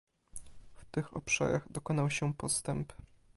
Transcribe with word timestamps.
W 0.75 0.85
tych 0.85 1.17
obszarach 1.17 1.71
dokonał 1.71 2.09
się 2.09 2.33
postęp 2.33 2.93